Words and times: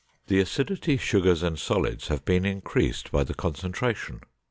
The 0.29 0.39
acidity, 0.39 0.97
sugars, 0.97 1.43
and 1.43 1.59
solids 1.59 2.07
have 2.07 2.25
been 2.25 2.43
increased 2.43 3.11
by 3.11 3.23
the 3.23 3.35
concentration. 3.35 4.21